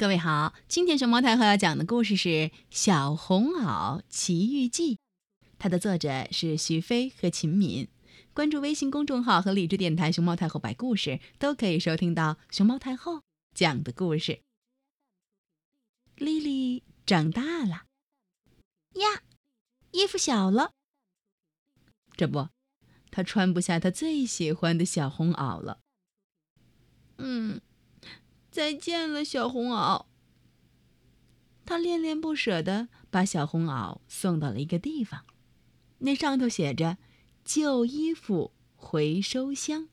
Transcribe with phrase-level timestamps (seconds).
[0.00, 2.28] 各位好，今天熊猫太后要讲的故事是
[2.70, 4.94] 《小红袄奇遇记》，
[5.58, 7.86] 它的作者是徐飞和秦敏。
[8.32, 13.20] 关注微信公众号和荔枝电台“熊猫太后摆故事”，都可以收听到熊猫太后
[13.54, 14.40] 讲的故事。
[16.14, 17.84] 丽丽长大了
[18.94, 19.22] 呀，
[19.90, 20.72] 衣服小了，
[22.16, 22.48] 这不，
[23.10, 25.80] 她穿不下她最喜欢的小红袄了。
[27.18, 27.60] 嗯。
[28.50, 30.06] 再见了，小红袄。
[31.64, 35.24] 他恋恋不舍地把小红袄送到了一个地方，
[35.98, 36.98] 那上头写着
[37.44, 39.88] “旧衣服回收箱”。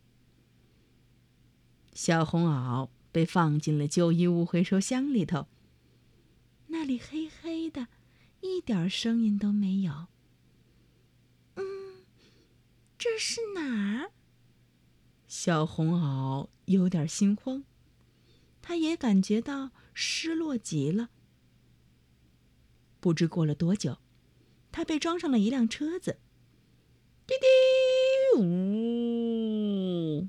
[1.93, 5.47] 小红袄被放进了旧衣物回收箱里头，
[6.67, 7.87] 那里黑黑的，
[8.41, 10.07] 一点声音都没有。
[11.55, 12.03] 嗯，
[12.97, 14.11] 这是哪儿？
[15.27, 17.63] 小红袄有点心慌。
[18.67, 21.07] 他也感觉到失落极了。
[22.99, 23.99] 不知过了多久，
[24.73, 26.19] 他被装上了一辆车子。
[27.25, 27.33] 滴
[28.35, 30.27] 滴呜，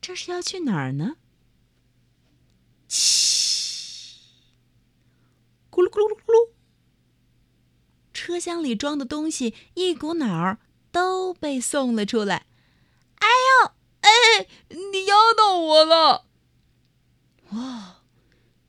[0.00, 1.16] 这是要去哪儿呢？
[5.68, 6.50] 咕噜咕噜咕噜，
[8.12, 10.60] 车厢里装的东西一股脑儿
[10.92, 12.46] 都被送了出来。
[13.16, 13.26] 哎
[13.64, 16.25] 呦，哎，你压到我了！
[17.56, 18.02] 哦，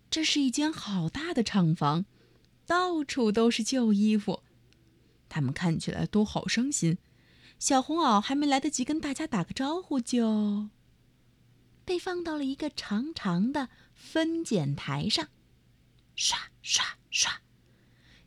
[0.09, 2.05] 这是一间好大的厂房，
[2.65, 4.43] 到处都是旧衣服，
[5.27, 6.97] 他们看起来都好伤心。
[7.59, 10.69] 小红袄还没来得及跟大家打个招呼，就
[11.83, 15.27] 被放到了一个长长的分拣台上，
[16.15, 17.41] 刷刷刷。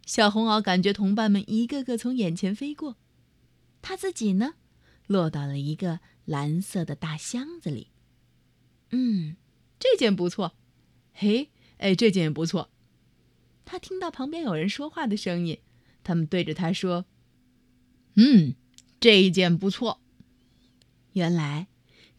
[0.05, 2.97] 小红袄感觉同伴们一个个从眼前飞过，
[3.81, 4.57] 他自己呢，
[5.07, 7.89] 落到了一个蓝色的大箱子里。
[8.91, 9.37] 嗯。
[9.81, 10.55] 这件不错，
[11.13, 12.71] 嘿，哎，这件也不错。
[13.65, 15.59] 他听到旁边有人说话的声音，
[16.05, 17.07] 他们对着他说
[18.15, 18.55] ：“嗯，
[19.01, 20.01] 这一件不错。”
[21.15, 21.69] 原来，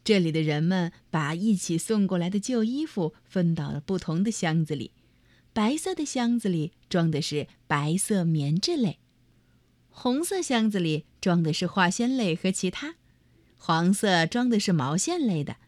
[0.02, 4.90] 这里的人们把一起送过来的旧衣服分到了不同的箱子里。
[5.52, 8.98] 白色的箱子里装的是白色棉质类，
[9.90, 12.96] 红色箱子里装的是化纤类和其他，
[13.56, 15.58] 黄色装的是毛线类的。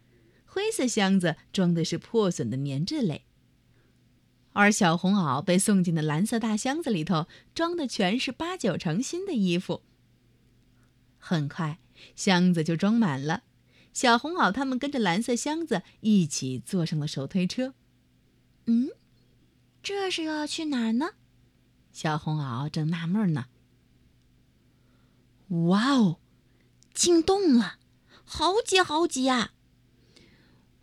[0.55, 3.25] 灰色箱子装的是破损的棉质类，
[4.53, 7.27] 而小红袄被送进的蓝色大箱子里头，
[7.57, 9.83] 装的全是八九成新的衣服。
[11.19, 11.81] 很快，
[12.15, 13.43] 箱子就装满了。
[13.93, 17.75] 小红袄他们跟着蓝色箱子一起坐上了手推车。
[18.67, 18.91] 嗯，
[19.83, 21.15] 这是要去哪儿呢？
[21.93, 23.47] 小红袄正纳闷呢。
[25.49, 26.21] 哇哦，
[26.93, 27.79] 进洞了，
[28.25, 29.51] 好挤好挤呀！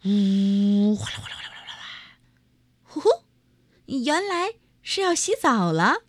[0.04, 1.86] 呜，哗啦哗啦哗啦哗啦哗啦！
[2.84, 3.10] 呼呼，
[3.86, 6.04] 原来是要洗澡了。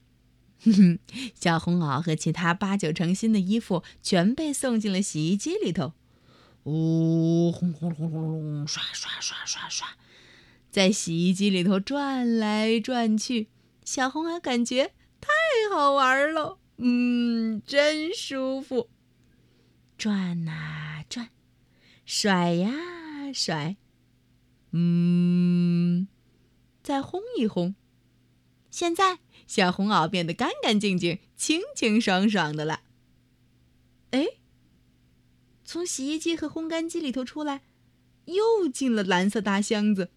[0.65, 0.99] 哼哼，
[1.35, 5.93] 小红袄和其他八九成新的衣服全被送进了洗衣机里头。
[6.65, 9.89] 呜，轰轰轰轰轰，刷刷刷刷刷，
[10.71, 13.51] 在洗衣机里头转来转去，
[13.85, 15.29] 小红袄感觉太
[15.75, 16.59] 好玩了。
[16.79, 18.89] 嗯，真舒服。
[19.99, 21.29] 转啊转，
[22.07, 22.73] 甩呀
[23.35, 23.77] 甩。
[24.73, 26.09] 嗯，
[26.83, 27.75] 再烘一烘，
[28.71, 32.83] 现在小红袄变得干干净净、清清爽爽的了。
[34.13, 34.27] 哎，
[35.65, 37.63] 从洗衣机和烘干机里头出来，
[38.25, 40.11] 又进了蓝色大箱子。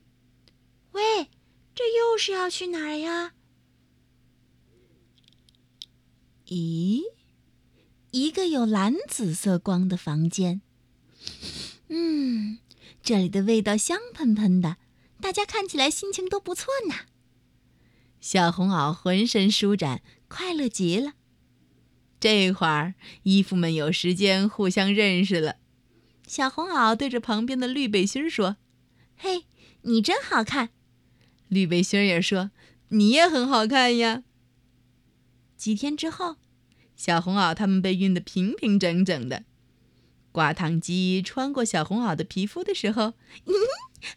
[0.94, 1.30] 喂，
[1.74, 3.34] 这又是要去哪儿呀？
[6.48, 7.02] 咦，
[8.12, 10.62] 一个有蓝紫色光的房间。
[11.90, 12.60] 嗯。
[13.06, 14.78] 这里的味道香喷喷的，
[15.22, 16.96] 大家看起来心情都不错呢。
[18.20, 21.14] 小红袄浑身舒展，快乐极了。
[22.20, 25.58] 这会儿，衣服们有时间互相认识了。
[26.26, 28.58] 小红袄对着旁边的绿背心说
[29.16, 29.46] ：“嘿，
[29.84, 30.72] 你真好看。”
[31.48, 32.50] 绿背心也说
[32.90, 34.24] ：“你也很好看呀。”
[35.56, 36.38] 几天之后，
[36.96, 39.44] 小红袄他们被熨得平平整整的。
[40.36, 43.14] 刮烫机穿过小红袄的皮肤的时候，
[43.46, 43.54] 嗯，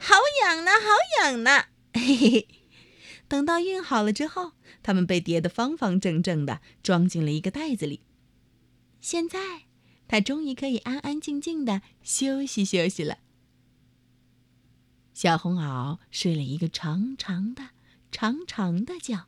[0.01, 1.67] 好痒呢，好痒呢。
[1.95, 2.49] 嘿嘿嘿。
[3.29, 4.51] 等到熨好了之后，
[4.83, 8.01] 它们被叠得方方正正的，装进了一个袋子里。
[9.01, 9.67] 现在，
[10.09, 13.19] 它终于可以安安静静的休息休息了。
[15.15, 17.69] 小红袄睡了一个长长的、
[18.11, 19.27] 长长的觉，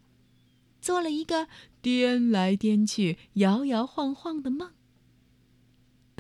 [0.81, 1.47] 做了一个
[1.81, 4.73] 颠来颠去、摇摇晃晃的梦。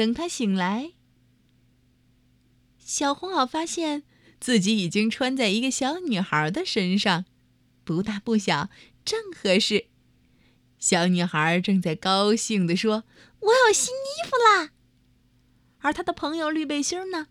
[0.00, 0.92] 等他醒来，
[2.78, 4.02] 小红袄发现
[4.40, 7.26] 自己已经穿在一个小女孩的身上，
[7.84, 8.70] 不大不小，
[9.04, 9.88] 正合适。
[10.78, 13.04] 小女孩正在高兴地说
[13.40, 14.70] ：“我有新衣服啦！”
[15.80, 17.26] 而她的朋友绿背心呢，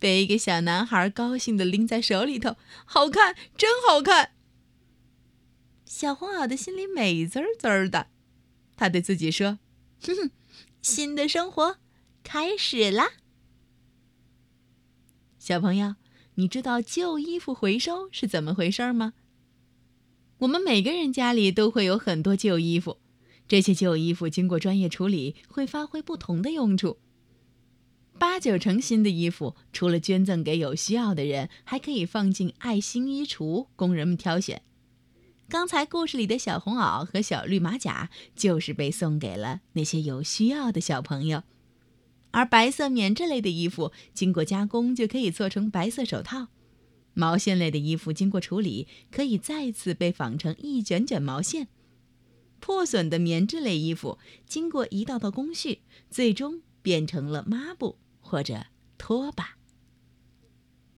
[0.00, 4.32] 被一个小男孩高兴地拎在手里头，好看，真好看。
[5.86, 8.08] 小红袄的心里美滋滋的，
[8.74, 9.60] 他对自己说
[10.02, 10.30] ：“哼哼，
[10.82, 11.78] 新的生活
[12.22, 13.10] 开始啦！”
[15.38, 15.96] 小朋友，
[16.34, 19.14] 你知道旧衣服回收是怎么回事吗？
[20.38, 22.98] 我们每个人家里都会有很多旧衣服，
[23.46, 26.98] 这些旧衣服经过专业处理，会发挥不同的用处。
[28.18, 34.62] 八九成新的衣服，除了捐赠给有需要的人，还可以放进爱心衣橱供人们挑选。
[35.48, 41.42] 刚才故事里的小红袄和小绿马甲，就是被送给了那些有需要的小朋友。
[42.32, 46.48] 而白色棉质类的衣服，经过加工就可以做成白色手套。
[47.12, 51.68] 毛线类的衣服经过处理，可以再次被纺成一卷卷毛线。
[52.60, 55.80] 破损的棉质类衣服经过一道道工序，
[56.10, 58.66] 最终变成了抹布或者
[58.96, 59.59] 拖把。